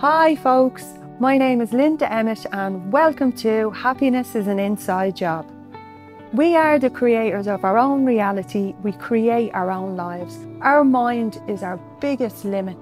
[0.00, 0.92] Hi, folks.
[1.20, 5.50] My name is Linda Emmett, and welcome to Happiness is an Inside Job.
[6.34, 10.36] We are the creators of our own reality, we create our own lives.
[10.60, 12.76] Our mind is our biggest limit,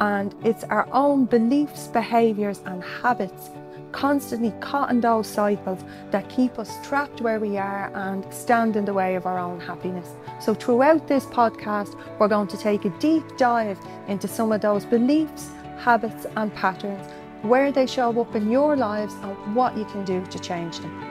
[0.00, 3.50] and it's our own beliefs, behaviours, and habits
[3.92, 8.84] constantly caught in those cycles that keep us trapped where we are and stand in
[8.84, 10.10] the way of our own happiness.
[10.40, 13.78] So, throughout this podcast, we're going to take a deep dive
[14.08, 17.10] into some of those beliefs habits, and patterns,
[17.42, 21.08] where they show up in your lives, and what you can do to change them.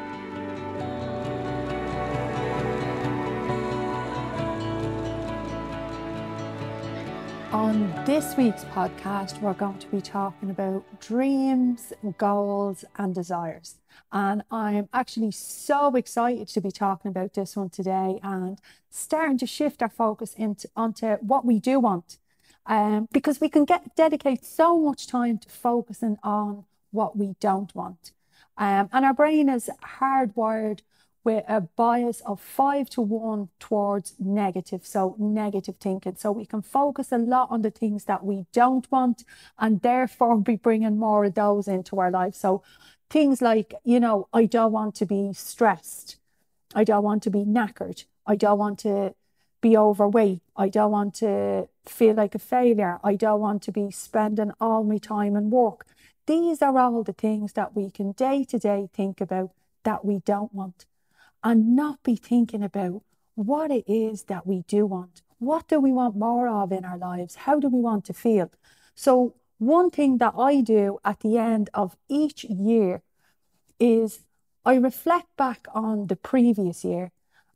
[7.52, 13.76] On this week's podcast, we're going to be talking about dreams, goals, and desires.
[14.12, 19.48] And I'm actually so excited to be talking about this one today and starting to
[19.48, 22.18] shift our focus into onto what we do want
[22.68, 27.74] um, because we can get dedicate so much time to focusing on what we don't
[27.74, 28.12] want.
[28.58, 30.82] Um, and our brain is hardwired
[31.24, 36.16] with a bias of five to one towards negative, so negative thinking.
[36.18, 39.24] So we can focus a lot on the things that we don't want
[39.60, 42.36] and therefore be bringing more of those into our life.
[42.36, 42.64] So
[43.10, 46.18] things like, you know, I don't want to be stressed.
[46.74, 48.06] I don't want to be knackered.
[48.26, 49.14] I don't want to
[49.62, 50.42] be overweight.
[50.56, 53.00] I don't want to feel like a failure.
[53.04, 55.86] I don't want to be spending all my time in work.
[56.26, 59.52] These are all the things that we can day to day think about
[59.84, 60.86] that we don't want
[61.44, 63.02] and not be thinking about
[63.36, 65.22] what it is that we do want.
[65.40, 67.36] What do we want more of in our lives?
[67.36, 68.52] How do we want to feel?
[68.96, 73.02] So, one thing that I do at the end of each year
[73.80, 74.20] is
[74.66, 77.12] I reflect back on the previous year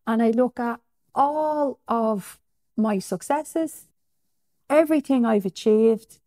[0.07, 0.79] and I look at
[1.13, 2.39] all of
[2.77, 3.87] my successes,
[4.71, 6.19] everything I've achieved,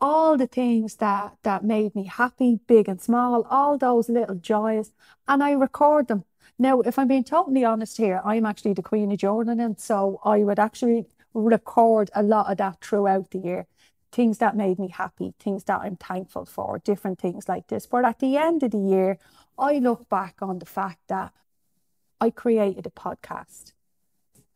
[0.00, 4.92] all the things that that made me happy, big and small, all those little joys,
[5.26, 6.24] and I record them.
[6.58, 10.38] Now, if I'm being totally honest here, I'm actually the queen of journaling, so I
[10.38, 13.66] would actually record a lot of that throughout the year.
[14.12, 17.86] Things that made me happy, things that I'm thankful for, different things like this.
[17.86, 19.18] But at the end of the year,
[19.58, 21.32] I look back on the fact that
[22.20, 23.72] I created a podcast.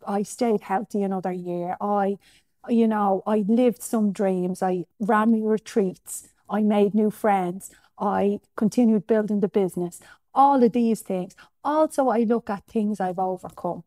[0.07, 1.77] I stayed healthy another year.
[1.81, 2.19] I,
[2.69, 4.63] you know, I lived some dreams.
[4.63, 6.29] I ran my retreats.
[6.49, 7.71] I made new friends.
[7.99, 10.01] I continued building the business.
[10.35, 11.35] All of these things.
[11.65, 13.85] Also, I look at things I've overcome.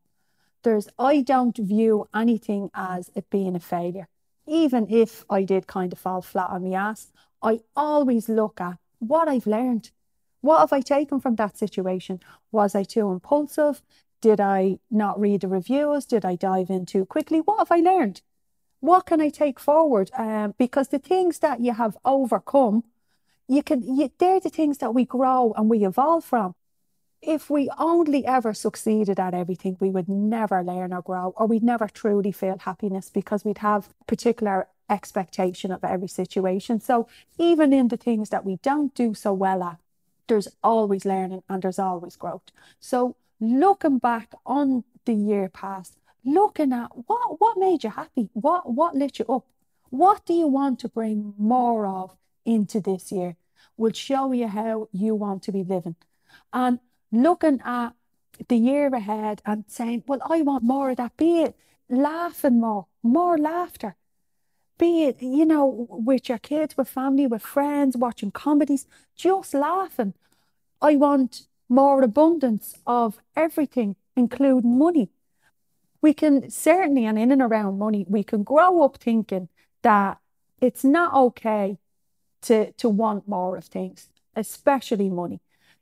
[0.63, 4.07] There's, I don't view anything as it being a failure.
[4.47, 7.11] Even if I did kind of fall flat on my ass,
[7.41, 9.91] I always look at what I've learned.
[10.41, 12.19] What have I taken from that situation?
[12.51, 13.81] Was I too impulsive?
[14.21, 16.05] Did I not read the reviews?
[16.05, 17.39] Did I dive in too quickly?
[17.39, 18.21] What have I learned?
[18.81, 20.11] What can I take forward?
[20.17, 22.83] Um, because the things that you have overcome,
[23.47, 23.81] you can.
[23.83, 26.55] You, they're the things that we grow and we evolve from.
[27.21, 31.63] If we only ever succeeded at everything, we would never learn or grow, or we'd
[31.63, 36.79] never truly feel happiness because we'd have particular expectation of every situation.
[36.81, 39.77] So even in the things that we don't do so well at,
[40.27, 42.51] there's always learning and there's always growth.
[42.79, 48.71] So looking back on the year past, looking at what what made you happy, what
[48.71, 49.45] what lit you up,
[49.89, 52.15] what do you want to bring more of
[52.45, 53.35] into this year,
[53.77, 55.95] will show you how you want to be living,
[56.53, 56.79] and
[57.11, 57.91] looking at
[58.47, 61.17] the year ahead and saying, well, I want more of that.
[61.17, 61.55] Be it
[61.89, 63.95] laughing more, more laughter.
[64.77, 70.13] Be it, you know, with your kids, with family, with friends, watching comedies, just laughing.
[70.81, 75.09] I want more abundance of everything, including money.
[76.01, 79.49] We can certainly, and in and around money, we can grow up thinking
[79.83, 80.17] that
[80.59, 81.77] it's not okay
[82.43, 85.41] to, to want more of things, especially money.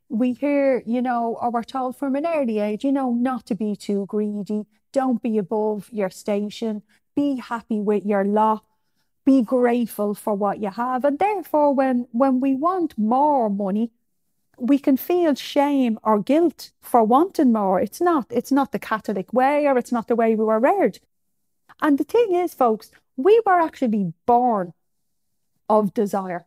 [0.10, 3.56] We hear, you know, or we're told from an early age, you know, not to
[3.56, 6.82] be too greedy, don't be above your station,
[7.16, 8.64] be happy with your lot,
[9.26, 11.06] be grateful for what you have.
[11.06, 13.92] And therefore, when, when we want more money,
[14.62, 17.80] we can feel shame or guilt for wanting more.
[17.80, 21.00] It's not, it's not the Catholic way or it's not the way we were reared.
[21.82, 24.74] And the thing is, folks, we were actually born
[25.68, 26.46] of desire.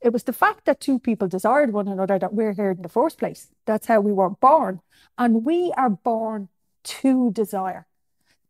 [0.00, 2.88] It was the fact that two people desired one another that we're here in the
[2.88, 3.48] first place.
[3.64, 4.80] That's how we were born.
[5.18, 6.48] And we are born
[6.84, 7.86] to desire.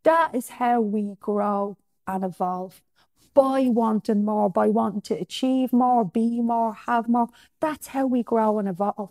[0.03, 1.77] That is how we grow
[2.07, 2.83] and evolve
[3.37, 7.29] by wanting more, by wanting to achieve more, be more, have more.
[7.61, 9.11] That's how we grow and evolve.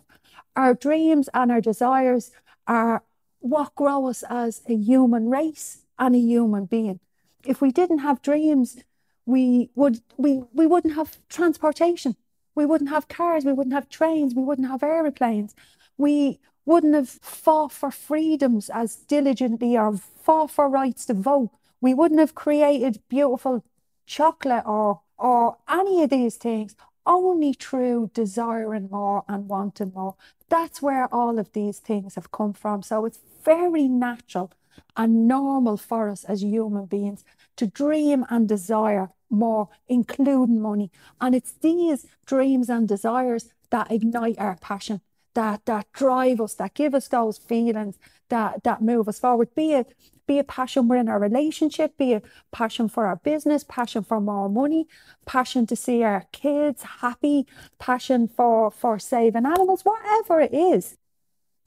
[0.56, 2.32] Our dreams and our desires
[2.66, 3.04] are
[3.38, 6.98] what grow us as a human race and a human being.
[7.44, 8.78] If we didn't have dreams,
[9.26, 12.16] we would we we wouldn't have transportation.
[12.56, 15.54] We wouldn't have cars, we wouldn't have trains, we wouldn't have aeroplanes.
[15.96, 21.50] We wouldn't have fought for freedoms as diligently or fought for rights to vote.
[21.80, 23.62] We wouldn't have created beautiful
[24.06, 26.76] chocolate or or any of these things
[27.06, 30.16] only through desiring more and wanting more.
[30.48, 32.82] That's where all of these things have come from.
[32.82, 34.52] So it's very natural
[34.96, 37.24] and normal for us as human beings
[37.56, 40.90] to dream and desire more, including money.
[41.20, 45.00] And it's these dreams and desires that ignite our passion,
[45.36, 47.98] that that drive us, that give us those feelings,
[48.30, 49.54] that that move us forward.
[49.54, 49.94] Be it
[50.26, 54.48] be a passion within our relationship, be a passion for our business, passion for more
[54.48, 54.88] money,
[55.24, 57.46] passion to see our kids happy,
[57.78, 60.96] passion for for saving animals, whatever it is.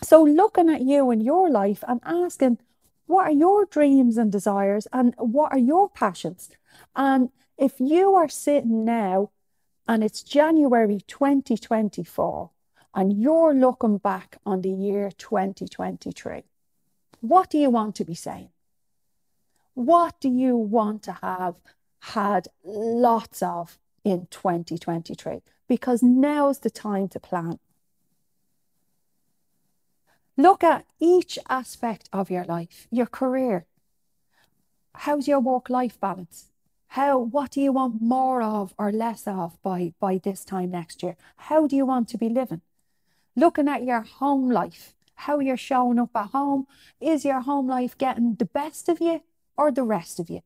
[0.01, 2.57] So looking at you and your life and asking,
[3.05, 6.49] what are your dreams and desires and what are your passions?
[6.95, 9.29] And if you are sitting now
[9.87, 12.49] and it's January 2024
[12.93, 16.43] and you're looking back on the year 2023,
[17.21, 18.49] what do you want to be saying?
[19.73, 21.55] What do you want to have
[21.99, 25.41] had lots of in 2023?
[25.67, 27.59] Because now's the time to plan.
[30.35, 33.65] Look at each aspect of your life, your career.
[34.95, 36.49] How's your work life balance?
[36.93, 41.03] How, what do you want more of or less of by, by this time next
[41.03, 41.17] year?
[41.37, 42.61] How do you want to be living?
[43.35, 46.67] Looking at your home life, how you're showing up at home.
[46.99, 49.21] Is your home life getting the best of you
[49.57, 50.41] or the rest of you?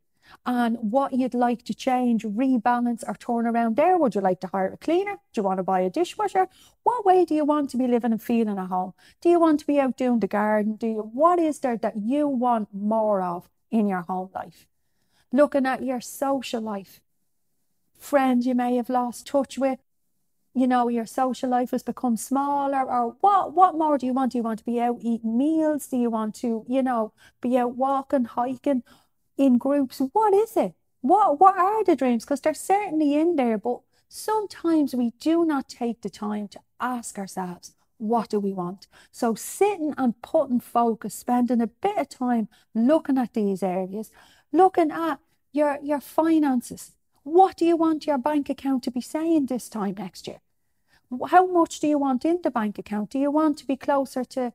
[0.45, 3.97] And what you'd like to change, rebalance, or turn around there?
[3.97, 5.18] Would you like to hire a cleaner?
[5.33, 6.47] Do you want to buy a dishwasher?
[6.83, 8.94] What way do you want to be living and feeling at home?
[9.21, 10.75] Do you want to be out doing the garden?
[10.75, 14.65] Do you what is there that you want more of in your home life?
[15.33, 17.01] looking at your social life,
[18.00, 19.80] friends you may have lost touch with,
[20.54, 24.34] you know, your social life has become smaller, or what what more do you want?
[24.34, 25.88] Do you want to be out eating meals?
[25.88, 28.84] Do you want to, you know, be out walking, hiking
[29.38, 30.02] in groups?
[30.12, 30.74] What is it?
[31.02, 32.24] What what are the dreams?
[32.24, 33.80] Because they're certainly in there, but
[34.10, 38.88] sometimes we do not take the time to ask ourselves, what do we want?
[39.12, 44.12] So sitting and putting focus, spending a bit of time looking at these areas,
[44.52, 45.20] looking at
[45.52, 46.92] your, your finances.
[47.24, 50.42] What do you want your bank account to be saying this time next year?
[51.30, 53.12] How much do you want in the bank account?
[53.12, 54.52] Do you want to be closer to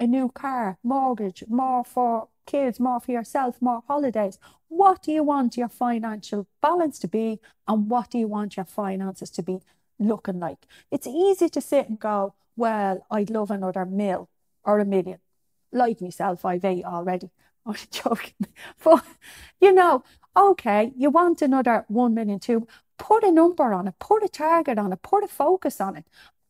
[0.00, 4.38] a new car, mortgage, more for kids, more for yourself, more holidays?
[4.68, 7.38] What do you want your financial balance to be?
[7.68, 9.60] And what do you want your finances to be
[10.00, 10.66] looking like?
[10.90, 14.28] It's easy to sit and go, well, I'd love another mill
[14.64, 15.18] or a million.
[15.70, 17.30] Like myself, I've eight already.
[17.66, 18.46] I'm joking.
[18.82, 19.04] But,
[19.60, 20.04] you know,
[20.36, 22.66] okay, you want another 1 million too.
[22.98, 26.06] Put a number on it, put a target on it, put a focus on it.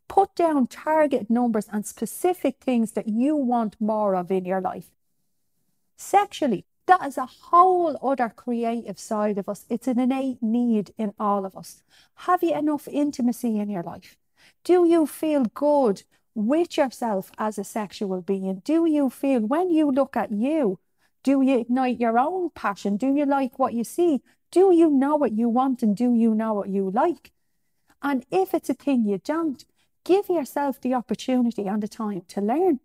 [0.09, 4.91] Put down target numbers and specific things that you want more of in your life.
[5.97, 9.67] Sexually, that is a whole other creative side of us.
[9.69, 11.83] It's an innate need in all of us.
[12.27, 14.17] Have you enough intimacy in your life?
[14.65, 16.05] Do you feel good
[16.35, 18.63] with yourself as a sexual being?
[18.65, 20.79] Do you feel when you look at you,
[21.29, 22.97] do you ignite your own passion?
[22.97, 24.23] Do you like what you see?
[24.51, 27.33] Do you know what you want and do you know what you like?
[28.01, 29.63] And if it's a thing you don't,
[30.05, 32.81] give yourself the opportunity and the time to learn.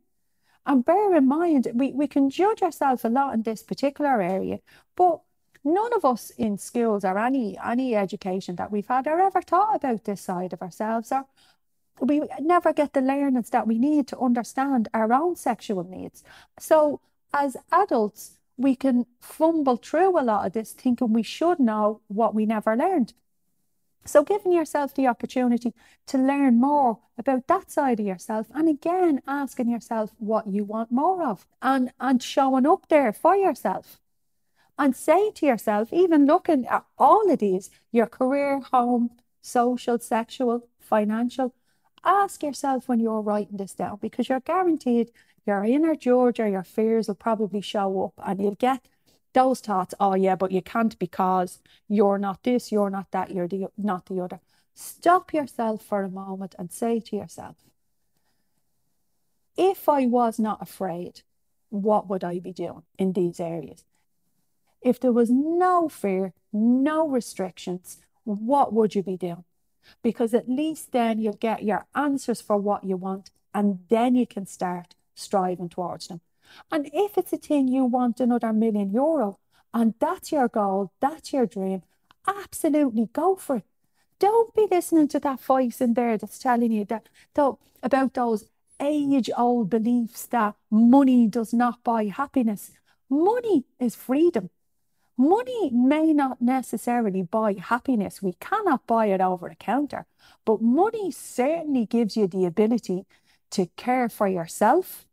[0.66, 4.60] And bear in mind, we, we can judge ourselves a lot in this particular area,
[4.98, 5.22] but
[5.64, 9.74] none of us in schools or any any education that we've had are ever taught
[9.74, 11.26] about this side of ourselves or
[12.02, 16.26] we never get the learnings that we need to understand our own sexual needs.
[16.60, 17.00] So
[17.34, 22.36] as adults, we can fumble through a lot of this thinking we should know what
[22.36, 23.14] we never learned.
[24.06, 25.74] So, giving yourself the opportunity
[26.08, 30.92] to learn more about that side of yourself, and again, asking yourself what you want
[30.92, 34.00] more of, and, and showing up there for yourself.
[34.78, 39.12] And say to yourself, even looking at all of these your career, home,
[39.42, 41.54] social, sexual, financial
[42.04, 45.12] ask yourself when you're writing this down because you're guaranteed
[45.46, 48.88] your inner judge or your fears will probably show up and you'll get
[49.34, 53.48] those thoughts, oh yeah, but you can't because you're not this, you're not that, you're
[53.48, 54.40] the, not the other.
[54.74, 57.56] Stop yourself for a moment and say to yourself,
[59.58, 61.22] if I was not afraid,
[61.70, 63.84] what would I be doing in these areas?
[64.82, 69.44] If there was no fear, no restrictions, what would you be doing?
[70.02, 74.26] Because at least then you'll get your answers for what you want and then you
[74.26, 76.22] can start striving towards them.
[76.72, 79.40] And if it's a thing you want another million euro,
[79.74, 81.84] and that's your goal, that's your dream,
[82.28, 83.64] absolutely go for it.
[84.20, 88.46] Don't be listening to that voice in there that's telling you that, that about those
[88.80, 92.72] age old beliefs that money does not buy happiness.
[93.10, 94.50] Money is freedom.
[95.18, 98.22] Money may not necessarily buy happiness.
[98.22, 100.06] We cannot buy it over the counter,
[100.44, 103.06] but money certainly gives you the ability
[103.54, 105.06] to care for yourself,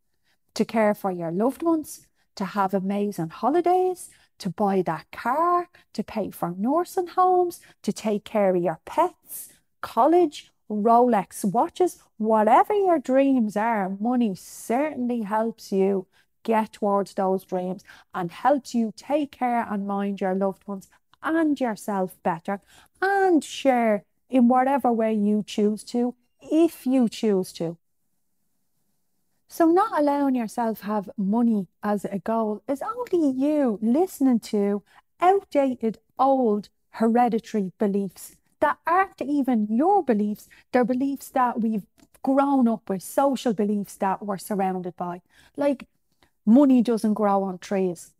[0.54, 2.06] to care for your loved ones,
[2.36, 8.24] to have amazing holidays, to buy that car, to pay for nursing homes, to take
[8.24, 9.50] care of your pets,
[9.82, 16.06] college, Rolex watches, whatever your dreams are, money certainly helps you
[16.42, 17.82] get towards those dreams
[18.14, 20.88] and helps you take care and mind your loved ones
[21.22, 22.62] and yourself better
[23.02, 27.76] and share in whatever way you choose to, if you choose to.
[29.52, 34.84] So, not allowing yourself have money as a goal is only you listening to
[35.20, 40.48] outdated, old, hereditary beliefs that aren't even your beliefs.
[40.70, 41.82] They're beliefs that we've
[42.22, 45.20] grown up with, social beliefs that we're surrounded by.
[45.56, 45.88] Like
[46.46, 48.12] money doesn't grow on trees.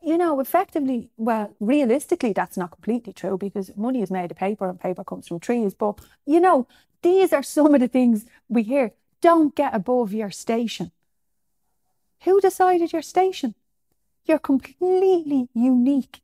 [0.00, 4.68] You know, effectively, well, realistically, that's not completely true because money is made of paper
[4.68, 5.74] and paper comes from trees.
[5.74, 6.68] But, you know,
[7.02, 8.92] these are some of the things we hear.
[9.20, 10.92] Don't get above your station.
[12.24, 13.54] Who decided your station?
[14.24, 16.20] You're completely unique.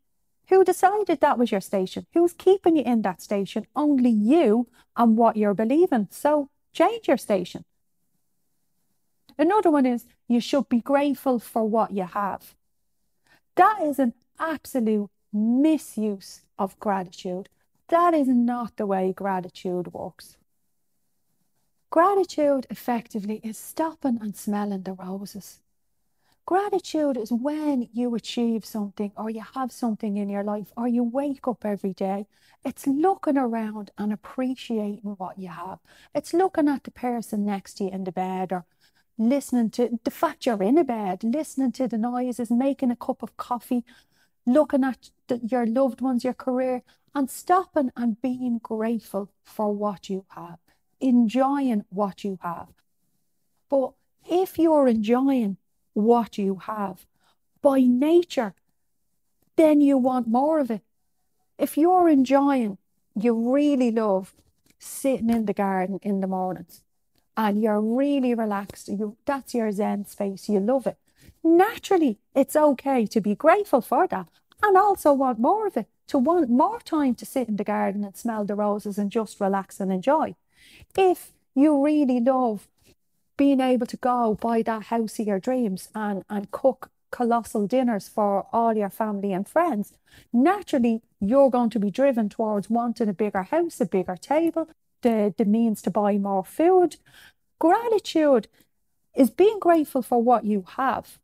[0.48, 2.06] Who decided that was your station?
[2.12, 3.66] Who's keeping you in that station?
[3.74, 6.08] Only you and what you're believing.
[6.10, 7.64] So change your station.
[9.38, 12.54] Another one is you should be grateful for what you have.
[13.56, 17.48] That is an absolute misuse of gratitude.
[17.88, 20.36] That is not the way gratitude works.
[21.94, 25.60] Gratitude effectively is stopping and smelling the roses.
[26.44, 31.04] Gratitude is when you achieve something or you have something in your life or you
[31.04, 32.26] wake up every day.
[32.64, 35.78] It's looking around and appreciating what you have.
[36.12, 38.64] It's looking at the person next to you in the bed or
[39.16, 43.22] listening to the fact you're in a bed, listening to the noises, making a cup
[43.22, 43.84] of coffee,
[44.44, 46.82] looking at the, your loved ones, your career,
[47.14, 50.58] and stopping and being grateful for what you have,
[51.08, 52.68] enjoying what you have.
[53.68, 53.92] But
[54.28, 55.58] if you're enjoying
[55.94, 57.06] what you have.
[57.62, 58.54] By nature,
[59.56, 60.82] then you want more of it.
[61.56, 62.78] If you're enjoying,
[63.14, 64.34] you really love
[64.78, 66.82] sitting in the garden in the mornings
[67.36, 70.98] and you're really relaxed, you, that's your Zen space, you love it.
[71.42, 74.28] Naturally, it's okay to be grateful for that
[74.62, 78.04] and also want more of it, to want more time to sit in the garden
[78.04, 80.34] and smell the roses and just relax and enjoy.
[80.96, 82.68] If you really love
[83.36, 88.08] being able to go buy that house of your dreams and, and cook colossal dinners
[88.08, 89.94] for all your family and friends,
[90.32, 94.68] naturally you're going to be driven towards wanting a bigger house, a bigger table,
[95.02, 96.96] the, the means to buy more food.
[97.58, 98.48] Gratitude
[99.14, 101.18] is being grateful for what you have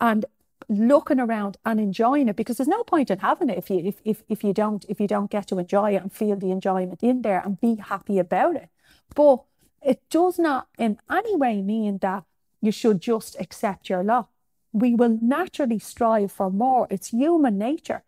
[0.00, 0.26] and
[0.68, 4.00] looking around and enjoying it because there's no point in having it if you if,
[4.04, 7.02] if, if you don't if you don't get to enjoy it and feel the enjoyment
[7.02, 8.68] in there and be happy about it.
[9.14, 9.42] But
[9.82, 12.24] it does not in any way mean that
[12.60, 14.28] you should just accept your lot.
[14.72, 16.86] We will naturally strive for more.
[16.90, 18.02] It's human nature.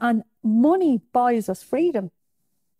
[0.00, 2.10] And money buys us freedom.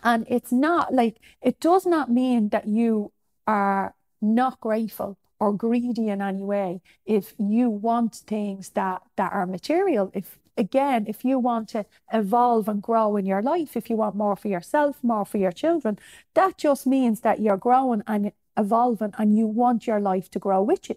[0.03, 3.13] And it's not like, it does not mean that you
[3.47, 9.45] are not grateful or greedy in any way if you want things that, that are
[9.45, 10.09] material.
[10.15, 14.15] If again, if you want to evolve and grow in your life, if you want
[14.15, 15.99] more for yourself, more for your children,
[16.35, 20.63] that just means that you're growing and evolving and you want your life to grow
[20.63, 20.97] with you.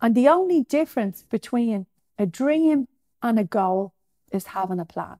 [0.00, 2.86] And the only difference between a dream
[3.20, 3.92] and a goal
[4.30, 5.16] is having a plan.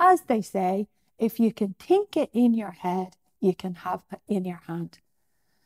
[0.00, 0.88] As they say,
[1.18, 5.00] if you can think it in your head, you can have it in your hand.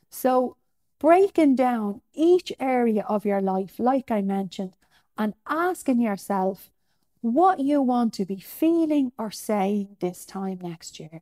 [0.09, 0.57] So,
[1.03, 4.73] breaking down each area of your life, like I mentioned,
[5.17, 6.71] and asking yourself
[7.19, 11.21] what you want to be feeling or saying this time next year.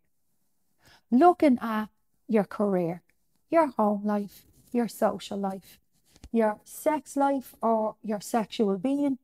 [1.09, 1.87] Looking at
[2.27, 3.01] your career,
[3.49, 5.79] your home life, your social life,
[6.31, 9.17] your sex life or your sexual being,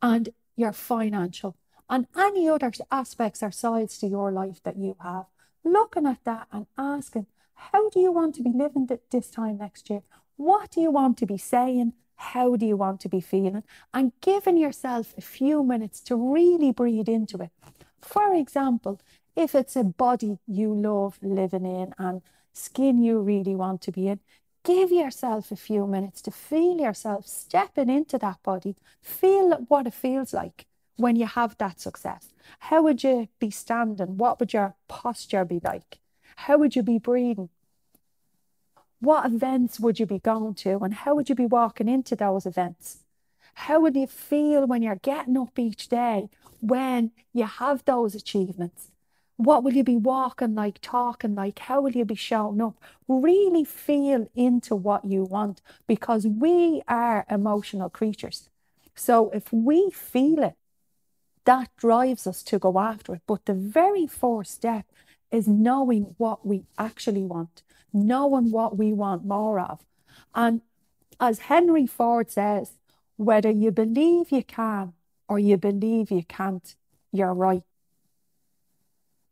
[0.00, 1.56] and your financial,
[1.90, 5.26] and any other aspects or sides to your life that you have.
[5.64, 9.88] Looking at that and asking, how do you want to be living this time next
[9.90, 10.02] year?
[10.36, 11.94] What do you want to be saying?
[12.16, 13.64] How do you want to be feeling?
[13.92, 17.50] And giving yourself a few minutes to really breathe into it.
[18.00, 19.00] For example,
[19.34, 24.08] if it's a body you love living in and skin you really want to be
[24.08, 24.20] in,
[24.64, 28.76] give yourself a few minutes to feel yourself stepping into that body.
[29.00, 30.66] Feel what it feels like.
[30.96, 32.32] when you have that success?
[32.60, 34.16] How would you be standing?
[34.18, 35.98] What would your posture be like?
[36.36, 37.48] How would you be breathing?
[39.00, 40.78] What events would you be going to?
[40.78, 42.98] And how would you be walking into those events?
[43.54, 46.28] How would you feel when you're getting up each day
[46.60, 48.92] when you have those achievements?
[49.36, 51.58] What will you be walking like, talking like?
[51.58, 52.76] How will you be showing up?
[53.08, 58.48] Really feel into what you want because we are emotional creatures.
[58.94, 60.54] So if we feel it,
[61.44, 63.22] that drives us to go after it.
[63.26, 64.86] But the very first step
[65.32, 67.62] is knowing what we actually want,
[67.92, 69.80] knowing what we want more of.
[70.34, 70.60] And
[71.18, 72.76] as Henry Ford says,
[73.16, 74.92] whether you believe you can
[75.28, 76.74] or you believe you can't,
[77.10, 77.62] you're right.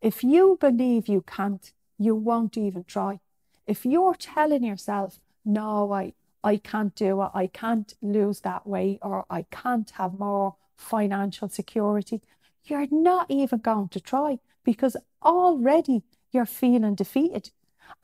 [0.01, 3.21] If you believe you can't, you won't even try.
[3.67, 8.99] If you're telling yourself, no, I, I can't do it, I can't lose that weight,
[9.03, 12.23] or I can't have more financial security,
[12.65, 16.03] you're not even going to try because already
[16.33, 17.51] you're feeling defeated.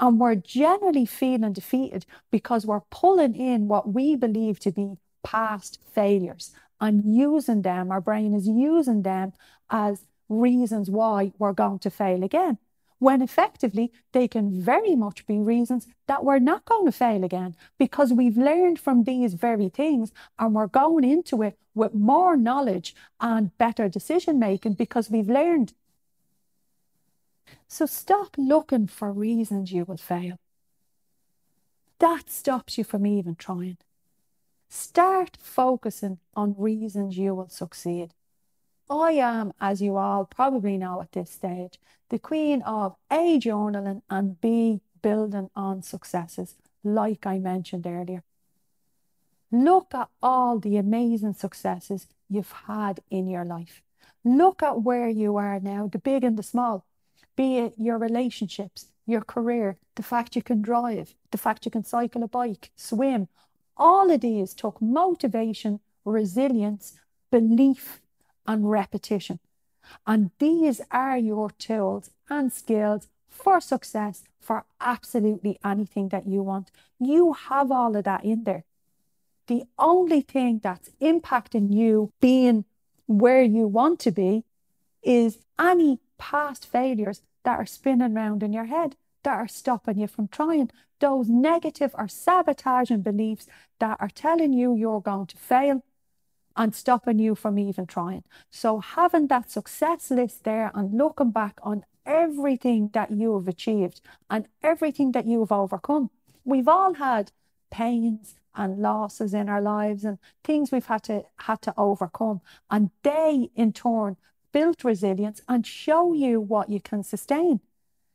[0.00, 5.78] And we're generally feeling defeated because we're pulling in what we believe to be past
[5.94, 9.32] failures and using them, our brain is using them
[9.70, 12.58] as reasons why we're going to fail again.
[12.98, 17.54] When effectively, they can very much be reasons that we're not going to fail again
[17.78, 22.94] because we've learned from these very things and we're going into it with more knowledge
[23.20, 25.74] and better decision making because we've learned.
[27.68, 30.36] So stop looking for reasons you will fail.
[31.98, 33.78] That stops you from even trying.
[34.68, 38.12] Start focusing on reasons you will succeed.
[38.88, 44.02] I am, as you all probably know at this stage, the queen of A, journaling
[44.08, 48.22] and B, building on successes, like I mentioned earlier.
[49.50, 53.82] Look at all the amazing successes you've had in your life.
[54.24, 56.84] Look at where you are now, the big and the small,
[57.36, 61.84] be it your relationships, your career, the fact you can drive, the fact you can
[61.84, 63.28] cycle a bike, swim.
[63.76, 66.98] All of these took motivation, resilience,
[67.30, 68.00] belief,
[68.46, 69.38] and repetition.
[70.06, 76.70] And these are your tools and skills for success for absolutely anything that you want.
[76.98, 78.64] You have all of that in there.
[79.46, 82.64] The only thing that's impacting you being
[83.06, 84.44] where you want to be
[85.02, 90.06] is any past failures that are spinning around in your head that are stopping you
[90.06, 90.70] from trying.
[91.00, 93.46] Those negative or sabotaging beliefs
[93.80, 95.82] that are telling you you're going to fail
[96.56, 98.24] and stopping you from even trying.
[98.50, 104.00] So having that success list there and looking back on everything that you have achieved
[104.30, 106.10] and everything that you've overcome.
[106.44, 107.32] We've all had
[107.70, 112.90] pains and losses in our lives and things we've had to had to overcome and
[113.02, 114.16] they in turn
[114.56, 117.60] built resilience and show you what you can sustain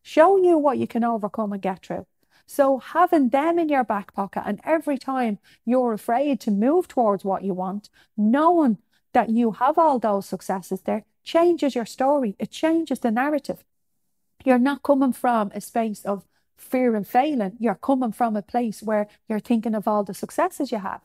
[0.01, 2.05] show you what you can overcome and get through
[2.51, 7.23] so having them in your back pocket and every time you're afraid to move towards
[7.23, 8.77] what you want, knowing
[9.13, 12.35] that you have all those successes there changes your story.
[12.39, 13.63] It changes the narrative.
[14.43, 16.25] You're not coming from a space of
[16.57, 17.55] fear and failing.
[17.57, 20.99] You're coming from a place where you're thinking of all the successes you have.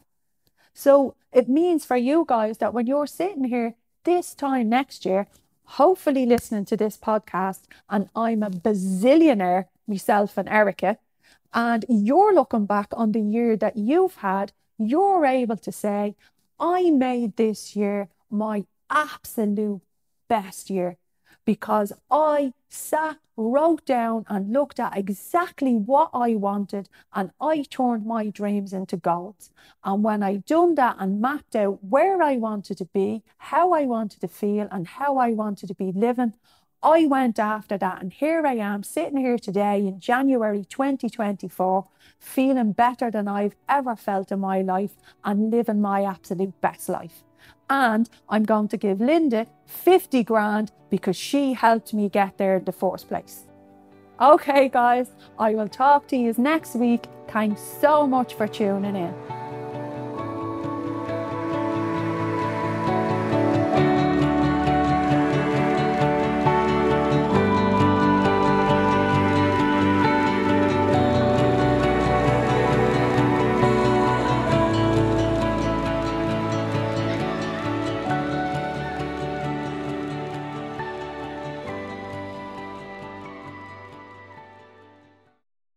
[0.75, 5.27] So it means for you guys that when you're sitting here this time next year,
[5.65, 10.99] hopefully listening to this podcast, and I'm a bazillionaire myself and Erica,
[11.53, 16.15] and you're looking back on the year that you've had, you're able to say,
[16.61, 19.83] I made this year my absolute
[20.29, 20.97] best year
[21.45, 28.07] because I sat, wrote down, and looked at exactly what I wanted, and I turned
[28.07, 29.51] my dreams into goals.
[29.85, 33.85] And when I done that and mapped out where I wanted to be, how I
[33.85, 36.35] wanted to feel, and how I wanted to be living,
[36.83, 41.89] I went after that, and here I am sitting here today in January 2024,
[42.21, 47.25] feeling better than I've ever felt in my life and living my absolute best life.
[47.69, 52.65] And I'm going to give Linda 50 grand because she helped me get there in
[52.65, 53.45] the first place.
[54.21, 57.07] Okay, guys, I will talk to you next week.
[57.29, 59.46] Thanks so much for tuning in.